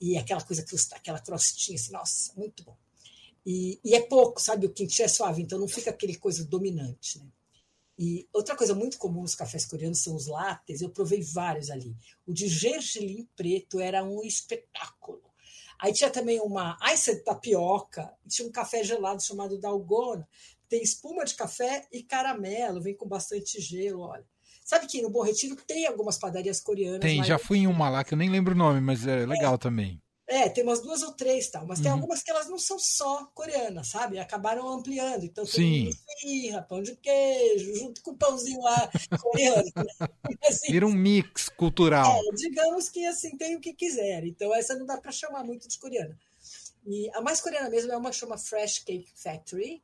E 0.00 0.16
aquela 0.16 0.42
coisa, 0.42 0.64
aquela 0.92 1.20
crostinha 1.20 1.76
assim, 1.76 1.92
nossa, 1.92 2.32
muito 2.36 2.64
bom. 2.64 2.76
E, 3.44 3.78
e 3.84 3.94
é 3.94 4.00
pouco, 4.00 4.40
sabe? 4.40 4.66
O 4.66 4.72
kimchi 4.72 5.02
é 5.02 5.08
suave, 5.08 5.42
então 5.42 5.58
não 5.58 5.68
fica 5.68 5.90
aquele 5.90 6.16
coisa 6.16 6.44
dominante, 6.44 7.18
né? 7.20 7.26
E 7.98 8.28
outra 8.32 8.54
coisa 8.54 8.74
muito 8.74 8.98
comum 8.98 9.22
nos 9.22 9.34
cafés 9.34 9.64
coreanos 9.64 10.02
são 10.02 10.14
os 10.14 10.26
lattes. 10.26 10.82
Eu 10.82 10.90
provei 10.90 11.22
vários 11.22 11.70
ali. 11.70 11.96
O 12.26 12.32
de 12.32 12.46
gergelim 12.46 13.26
preto 13.34 13.80
era 13.80 14.04
um 14.04 14.22
espetáculo. 14.22 15.22
Aí 15.78 15.92
tinha 15.92 16.10
também 16.10 16.40
uma 16.40 16.78
ice 16.92 17.14
de 17.14 17.20
tapioca, 17.22 18.12
tinha 18.28 18.48
um 18.48 18.52
café 18.52 18.82
gelado 18.82 19.22
chamado 19.22 19.58
Dalgona, 19.58 20.26
tem 20.68 20.82
espuma 20.82 21.24
de 21.24 21.34
café 21.34 21.86
e 21.92 22.02
caramelo, 22.02 22.80
vem 22.80 22.96
com 22.96 23.06
bastante 23.06 23.60
gelo, 23.60 24.00
olha. 24.00 24.24
Sabe 24.64 24.88
que 24.88 25.00
no 25.00 25.10
Bom 25.10 25.22
Retiro 25.22 25.54
tem 25.64 25.86
algumas 25.86 26.18
padarias 26.18 26.60
coreanas. 26.60 27.00
Tem, 27.00 27.22
já 27.22 27.38
fui 27.38 27.58
em 27.58 27.66
uma 27.68 27.88
lá 27.88 28.02
que 28.02 28.14
eu 28.14 28.18
nem 28.18 28.28
lembro 28.28 28.52
o 28.52 28.58
nome, 28.58 28.80
mas 28.80 29.06
é 29.06 29.24
legal 29.24 29.54
é, 29.54 29.58
também. 29.58 30.02
É, 30.28 30.48
tem 30.48 30.64
umas 30.64 30.80
duas 30.80 31.02
ou 31.02 31.12
três 31.12 31.48
tal, 31.48 31.64
mas 31.66 31.78
uhum. 31.78 31.84
tem 31.84 31.92
algumas 31.92 32.20
que 32.20 32.30
elas 32.32 32.48
não 32.48 32.58
são 32.58 32.80
só 32.80 33.26
coreanas, 33.26 33.86
sabe? 33.86 34.18
Acabaram 34.18 34.68
ampliando. 34.68 35.24
Então 35.24 35.44
tem 35.44 35.92
firra, 36.20 36.62
pão 36.62 36.82
de 36.82 36.96
queijo, 36.96 37.76
junto 37.76 38.02
com 38.02 38.10
o 38.10 38.16
pãozinho 38.16 38.60
lá 38.60 38.90
coreano. 39.20 39.70
Assim, 40.48 40.72
Vira 40.72 40.86
um 40.86 40.92
mix 40.92 41.48
cultural. 41.48 42.12
É, 42.12 42.34
digamos 42.34 42.88
que 42.88 43.04
assim 43.06 43.36
tem 43.36 43.56
o 43.56 43.60
que 43.60 43.72
quiser. 43.72 44.24
Então 44.26 44.52
essa 44.52 44.74
não 44.76 44.84
dá 44.84 44.96
para 44.96 45.12
chamar 45.12 45.44
muito 45.44 45.68
de 45.68 45.78
coreana. 45.78 46.18
E 46.84 47.08
a 47.14 47.20
mais 47.20 47.40
coreana 47.40 47.70
mesmo 47.70 47.92
é 47.92 47.96
uma 47.96 48.10
que 48.10 48.16
chama 48.16 48.36
Fresh 48.36 48.80
Cake 48.80 49.10
Factory, 49.14 49.82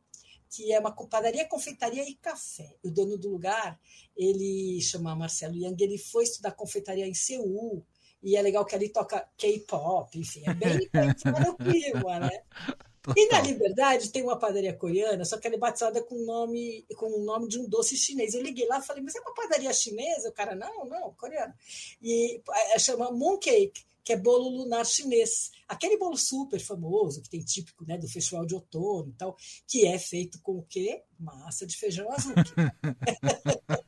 que 0.51 0.73
é 0.73 0.79
uma 0.79 0.93
padaria, 0.93 1.47
confeitaria 1.47 2.09
e 2.09 2.15
café. 2.15 2.77
O 2.83 2.91
dono 2.91 3.17
do 3.17 3.31
lugar, 3.31 3.81
ele 4.17 4.81
chama 4.81 5.15
Marcelo 5.15 5.57
Yang, 5.57 5.85
ele 5.85 5.99
foi 5.99 6.25
estudar 6.25 6.53
confeitaria 6.53 7.07
em 7.07 7.15
Seul 7.15 7.85
e 8.23 8.37
é 8.37 8.43
legal 8.43 8.65
que 8.65 8.75
ali 8.75 8.89
toca 8.89 9.27
K-pop, 9.37 10.19
enfim, 10.19 10.43
é 10.47 10.55
bem 10.55 10.89
no 11.47 11.57
clima, 11.57 12.21
né? 12.21 12.43
Total. 13.03 13.15
E 13.17 13.29
na 13.29 13.41
Liberdade 13.41 14.13
tem 14.13 14.23
uma 14.23 14.39
padaria 14.39 14.73
coreana, 14.73 15.25
só 15.25 15.37
que 15.37 15.49
ela 15.49 15.57
é 15.57 15.59
batizada 15.59 16.01
com 16.05 16.15
o 16.15 16.25
nome, 16.25 16.87
com 16.97 17.07
o 17.07 17.25
nome 17.25 17.49
de 17.49 17.59
um 17.59 17.69
doce 17.69 17.97
chinês. 17.97 18.33
Eu 18.33 18.43
liguei 18.43 18.65
lá 18.69 18.79
e 18.79 18.83
falei, 18.83 19.03
mas 19.03 19.17
é 19.17 19.21
uma 19.21 19.35
padaria 19.35 19.73
chinesa? 19.73 20.29
O 20.29 20.33
cara, 20.33 20.55
não, 20.55 20.85
não, 20.85 21.13
coreana. 21.15 21.53
E 22.01 22.41
é, 22.73 22.79
chama 22.79 23.11
Mooncake, 23.11 23.85
que 24.05 24.13
é 24.13 24.17
bolo 24.17 24.49
lunar 24.49 24.87
chinês. 24.87 25.51
Aquele 25.67 25.97
bolo 25.97 26.17
super 26.17 26.61
famoso, 26.61 27.23
que 27.23 27.29
tem 27.29 27.41
típico 27.41 27.85
né, 27.85 27.99
do 27.99 28.07
festival 28.07 28.47
de 28.47 28.55
outono 28.55 29.09
e 29.11 29.15
tal, 29.15 29.37
que 29.67 29.85
é 29.85 29.99
feito 29.99 30.41
com 30.41 30.59
o 30.59 30.67
quê? 30.69 31.03
Massa 31.19 31.67
de 31.67 31.77
feijão 31.77 32.09
azul. 32.13 32.35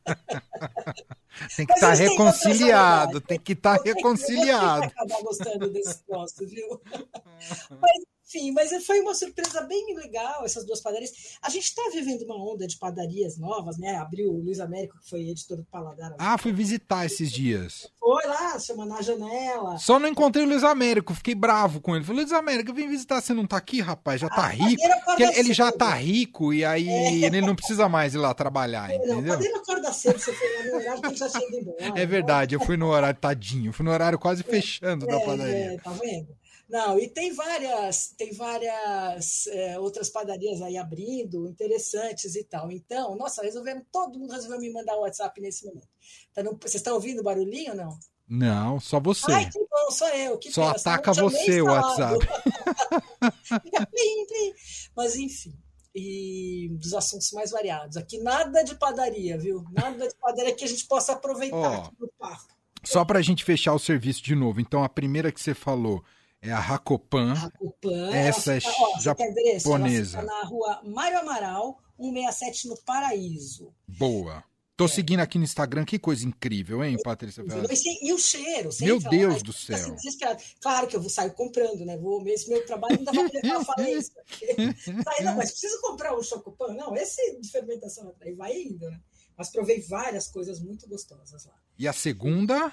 Tem 1.57 1.67
que 1.67 1.73
estar 1.73 1.88
tá 1.88 1.95
reconciliado, 1.95 3.21
tem 3.21 3.38
que 3.38 3.53
estar 3.53 3.79
tá 3.79 3.85
reconciliado. 3.85 4.81
Tem 4.81 4.91
que 4.91 5.00
acabar 5.00 5.23
gostando 5.23 5.71
desse 5.71 6.03
troço, 6.05 6.47
viu? 6.47 6.81
Mas 7.81 8.13
enfim, 8.26 8.52
mas 8.52 8.71
foi 8.85 9.00
uma 9.00 9.14
surpresa 9.14 9.61
bem 9.62 9.95
legal 9.95 10.45
essas 10.45 10.64
duas 10.64 10.81
padarias. 10.81 11.12
A 11.43 11.50
gente 11.50 11.64
está 11.64 11.83
vivendo 11.93 12.23
uma 12.23 12.37
onda 12.37 12.66
de 12.66 12.78
padarias 12.78 13.38
novas, 13.38 13.78
né? 13.78 13.97
Abriu 13.97 14.31
o 14.31 14.43
Luiz 14.43 14.61
Américo, 14.61 14.99
que 14.99 15.09
foi 15.09 15.28
editor 15.28 15.59
do 15.59 15.64
Paladar. 15.64 16.14
Ah, 16.19 16.38
fui 16.38 16.52
visitar 16.52 17.04
esses 17.04 17.31
dias. 17.31 17.88
Foi 18.00 18.26
lá, 18.26 18.59
chama 18.59 18.87
na 18.87 19.02
janela. 19.02 19.78
Só 19.78 19.99
não 19.99 20.09
encontrei 20.09 20.45
o 20.45 20.49
Luiz 20.49 20.64
Américo, 20.64 21.14
fiquei 21.14 21.35
bravo 21.35 21.81
com 21.81 21.95
ele. 21.95 22.04
Falei, 22.04 22.23
Luiz 22.23 22.33
Américo, 22.33 22.71
eu 22.71 22.75
vim 22.75 22.88
visitar, 22.88 23.21
você 23.21 23.35
não 23.35 23.47
tá 23.47 23.57
aqui, 23.57 23.81
rapaz? 23.81 24.21
Já 24.21 24.28
tá 24.28 24.47
rico. 24.47 24.83
Ele, 25.19 25.52
já 25.52 25.71
tá 25.71 25.95
rico 25.95 26.52
e 26.52 26.64
aí 26.64 26.88
é. 26.88 27.26
ele 27.26 27.40
não 27.40 27.54
precisa 27.54 27.88
mais 27.88 28.14
ir 28.14 28.19
lá 28.19 28.33
trabalhar, 28.33 28.88
não, 28.88 28.95
entendeu? 28.97 29.23
Não, 29.23 29.28
cadeira 29.35 29.59
acorda 29.59 29.93
cedo, 29.93 30.19
você 30.19 30.33
foi 30.33 30.54
lá 30.54 30.64
no 30.64 30.75
horário 30.76 31.02
que 31.02 31.09
ele 31.09 31.16
já 31.16 31.28
tinha 31.28 31.49
ido 31.49 31.57
embora. 31.59 32.00
É 32.00 32.07
verdade, 32.07 32.54
eu 32.54 32.61
fui 32.61 32.76
no 32.76 32.88
horário 32.88 33.19
tadinho, 33.19 33.73
fui 33.73 33.85
no 33.85 33.93
horário 33.93 34.19
quase 34.19 34.43
é, 34.43 34.45
fechando 34.45 35.04
é, 35.04 35.09
da 35.09 35.21
padaria. 35.21 35.75
É, 35.75 35.76
tá 35.78 35.90
vendo? 35.93 36.28
Não, 36.75 36.99
e 36.99 37.09
tem 37.09 37.33
várias, 37.33 38.09
tem 38.19 38.33
várias 38.33 39.47
é, 39.47 39.78
outras 39.78 40.11
padarias 40.11 40.61
aí 40.61 40.76
abrindo, 40.76 41.47
interessantes 41.47 42.35
e 42.35 42.43
tal. 42.43 42.69
Então, 42.69 43.14
nossa, 43.14 43.43
resolvemos, 43.43 43.85
todo 43.93 44.19
mundo 44.19 44.33
resolveu 44.33 44.59
me 44.59 44.73
mandar 44.73 44.97
o 44.97 45.02
WhatsApp 45.02 45.40
nesse 45.40 45.64
momento. 45.64 45.87
Tá 46.35 46.43
no, 46.43 46.59
vocês 46.61 46.75
estão 46.75 46.95
ouvindo 46.95 47.21
o 47.21 47.23
barulhinho 47.23 47.71
ou 47.71 47.76
não? 47.76 47.97
Não, 48.28 48.81
só 48.81 48.99
você. 48.99 49.31
Ai, 49.31 49.49
que 49.49 49.61
bom, 49.61 49.90
só 49.93 50.09
eu. 50.16 50.37
Que 50.37 50.50
só 50.50 50.71
ataca 50.71 51.12
você 51.12 51.62
o 51.62 51.66
WhatsApp. 51.66 52.26
Mas 54.97 55.14
enfim, 55.14 55.54
e 55.95 56.71
dos 56.73 56.93
assuntos 56.93 57.31
mais 57.31 57.52
variados. 57.52 57.97
Aqui 57.97 58.19
nada 58.19 58.64
de 58.64 58.75
padaria, 58.75 59.38
viu? 59.38 59.62
Nada 59.71 60.09
de 60.09 60.14
padaria 60.16 60.52
que 60.52 60.64
a 60.64 60.69
gente 60.69 60.88
possa 60.88 61.12
aproveitar 61.12 61.57
oh, 61.57 61.85
aqui 61.85 61.95
no 62.00 62.11
papo. 62.19 62.49
Só 62.83 63.04
para 63.04 63.21
a 63.21 63.23
gente 63.23 63.45
fechar 63.45 63.75
o 63.75 63.78
serviço 63.78 64.25
de 64.25 64.35
novo. 64.35 64.61
Então, 64.61 64.83
a 64.83 64.88
primeira 64.88 65.31
que 65.31 65.40
você 65.40 65.54
falou 65.54 66.02
é 66.45 66.53
a 66.53 66.61
Racopan. 66.61 67.33
Racopan. 67.33 68.15
Essa 68.15 68.57
é 68.57 68.59
ó, 68.63 69.01
japonesa. 69.01 70.19
Ela 70.19 70.27
na 70.27 70.45
rua 70.47 70.83
Mário 70.85 71.19
Amaral, 71.19 71.79
167 71.99 72.69
no 72.69 72.77
Paraíso. 72.83 73.75
Boa. 73.89 74.45
Tô 74.77 74.85
é. 74.85 74.89
seguindo 74.89 75.21
aqui 75.21 75.39
no 75.39 75.45
Instagram, 75.45 75.85
que 75.85 75.99
coisa 75.99 76.27
incrível, 76.27 76.85
hein, 76.85 76.99
Patrícia? 77.03 77.43
E, 77.43 78.09
e 78.09 78.13
o 78.13 78.19
cheiro. 78.19 78.71
Meu 78.81 78.99
Deus 78.99 79.43
do 79.43 79.53
céu. 79.53 79.77
Assim, 79.77 80.19
claro 80.61 80.87
que 80.87 80.97
eu 80.97 81.01
vou 81.01 81.09
sair 81.09 81.31
comprando, 81.33 81.85
né? 81.85 81.97
Vou, 81.97 82.27
esse 82.29 82.51
meu 82.51 82.65
trabalho 82.67 82.99
ainda 82.99 83.13
vai 83.13 83.31
levar 83.33 83.61
a 83.61 83.65
falência. 83.65 84.13
não, 85.23 85.37
mas 85.37 85.53
preciso 85.53 85.81
comprar 85.81 86.15
o 86.15 86.23
Chocopan. 86.23 86.75
Não, 86.75 86.95
esse 86.97 87.41
de 87.41 87.49
fermentação 87.51 88.15
vai 88.37 88.63
indo, 88.63 88.91
né? 88.91 89.01
Mas 89.37 89.51
provei 89.51 89.81
várias 89.81 90.29
coisas 90.29 90.61
muito 90.61 90.89
gostosas 90.89 91.47
lá. 91.47 91.55
E 91.79 91.89
a 91.89 91.93
segunda? 91.93 92.73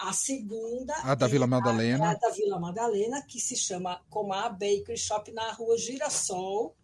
A 0.00 0.14
segunda. 0.14 0.94
A 1.02 1.14
da 1.14 1.26
Vila 1.26 1.46
Madalena. 1.46 2.06
A, 2.06 2.10
a 2.12 2.14
da 2.14 2.30
Vila 2.30 2.58
Madalena, 2.58 3.20
que 3.22 3.38
se 3.38 3.54
chama 3.54 4.00
Comar 4.08 4.50
Bakery 4.52 4.96
Shop 4.96 5.30
na 5.30 5.52
rua 5.52 5.76
Girassol, 5.76 6.74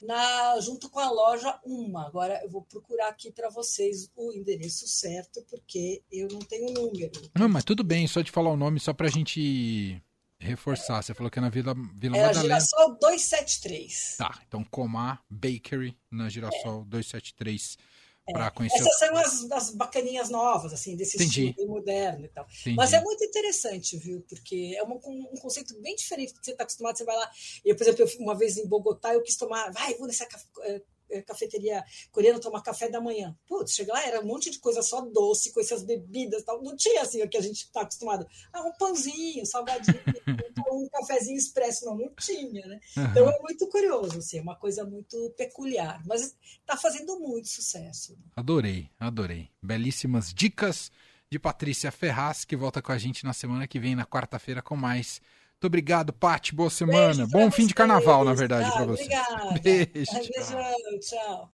na, 0.00 0.60
junto 0.60 0.88
com 0.88 1.00
a 1.00 1.10
loja 1.10 1.58
Uma. 1.64 2.06
Agora 2.06 2.40
eu 2.42 2.48
vou 2.48 2.62
procurar 2.62 3.08
aqui 3.08 3.32
para 3.32 3.50
vocês 3.50 4.08
o 4.14 4.32
endereço 4.32 4.86
certo, 4.86 5.44
porque 5.50 6.02
eu 6.10 6.28
não 6.28 6.38
tenho 6.38 6.72
número. 6.72 7.10
Não, 7.36 7.48
mas 7.48 7.64
tudo 7.64 7.82
bem, 7.82 8.06
só 8.06 8.20
de 8.20 8.30
falar 8.30 8.50
o 8.50 8.56
nome, 8.56 8.78
só 8.78 8.92
para 8.92 9.08
a 9.08 9.10
gente 9.10 10.00
reforçar. 10.38 11.02
Você 11.02 11.14
falou 11.14 11.30
que 11.30 11.40
é 11.40 11.42
na 11.42 11.50
Vila, 11.50 11.74
Vila 11.94 12.16
é 12.16 12.20
Madalena. 12.20 12.42
Girassol 12.42 12.96
273. 13.00 14.16
Tá, 14.18 14.40
então 14.46 14.62
Comar 14.62 15.20
Bakery 15.28 15.98
na 16.08 16.28
Girassol 16.28 16.82
é. 16.82 16.90
273 16.90 17.76
para 18.24 18.50
conhecer. 18.50 18.78
Essas 18.78 18.98
são 18.98 19.16
as, 19.16 19.50
as 19.50 19.70
bacaninhas 19.74 20.30
novas, 20.30 20.72
assim, 20.72 20.96
desse 20.96 21.16
Entendi. 21.16 21.48
estilo 21.48 21.68
moderno 21.68 22.24
e 22.24 22.28
tal. 22.28 22.46
Entendi. 22.60 22.76
Mas 22.76 22.92
é 22.92 23.00
muito 23.00 23.24
interessante, 23.24 23.96
viu? 23.96 24.24
Porque 24.28 24.74
é 24.76 24.82
uma, 24.82 24.96
um 24.96 25.36
conceito 25.40 25.78
bem 25.80 25.96
diferente 25.96 26.32
do 26.32 26.40
que 26.40 26.46
você 26.46 26.52
está 26.52 26.64
acostumado. 26.64 26.96
Você 26.96 27.04
vai 27.04 27.16
lá. 27.16 27.30
Eu, 27.64 27.74
por 27.76 27.82
exemplo, 27.82 28.02
eu, 28.02 28.20
uma 28.20 28.36
vez 28.36 28.56
em 28.56 28.66
Bogotá, 28.66 29.12
eu 29.14 29.22
quis 29.22 29.36
tomar. 29.36 29.72
Vai, 29.72 29.94
vou 29.94 30.06
nessa 30.06 30.26
eh, 30.62 30.82
é, 31.12 31.20
cafeteria 31.22 31.84
coreana 32.10 32.40
tomar 32.40 32.62
café 32.62 32.88
da 32.88 33.00
manhã. 33.00 33.36
Putz, 33.46 33.74
chega 33.74 33.92
lá, 33.92 34.04
era 34.06 34.20
um 34.20 34.26
monte 34.26 34.50
de 34.50 34.58
coisa 34.58 34.82
só 34.82 35.02
doce, 35.02 35.52
com 35.52 35.60
essas 35.60 35.82
bebidas 35.82 36.42
tal. 36.42 36.62
Não 36.62 36.74
tinha 36.74 37.02
assim 37.02 37.22
o 37.22 37.28
que 37.28 37.36
a 37.36 37.42
gente 37.42 37.64
está 37.64 37.82
acostumado. 37.82 38.26
Ah, 38.52 38.62
um 38.62 38.72
pãozinho, 38.72 39.44
salgadinho, 39.44 39.94
um 40.72 40.88
cafezinho 40.88 41.36
expresso. 41.36 41.84
Não, 41.84 41.96
não 41.96 42.14
tinha, 42.14 42.66
né? 42.66 42.80
Uhum. 42.96 43.04
Então 43.04 43.28
é 43.28 43.38
muito 43.40 43.68
curioso, 43.68 44.18
assim, 44.18 44.38
é 44.38 44.42
uma 44.42 44.56
coisa 44.56 44.84
muito 44.84 45.32
peculiar. 45.36 46.02
Mas 46.06 46.36
está 46.60 46.76
fazendo 46.76 47.18
muito 47.18 47.48
sucesso. 47.48 48.16
Adorei, 48.36 48.90
adorei. 48.98 49.50
Belíssimas 49.62 50.32
dicas 50.32 50.90
de 51.30 51.38
Patrícia 51.38 51.90
Ferraz, 51.90 52.44
que 52.44 52.56
volta 52.56 52.82
com 52.82 52.92
a 52.92 52.98
gente 52.98 53.24
na 53.24 53.32
semana 53.32 53.66
que 53.66 53.80
vem, 53.80 53.94
na 53.94 54.04
quarta-feira, 54.04 54.60
com 54.60 54.76
mais 54.76 55.20
muito 55.62 55.68
obrigado, 55.68 56.12
Pati. 56.12 56.56
Boa 56.56 56.68
semana. 56.68 57.24
Bom 57.24 57.48
fim 57.48 57.68
de 57.68 57.72
carnaval, 57.72 58.24
na 58.24 58.34
verdade, 58.34 58.68
para 58.72 58.84
você. 58.84 59.04
Obrigada. 59.04 59.54
Beijo. 59.62 60.10
Tchau. 60.10 60.98
tchau. 60.98 61.50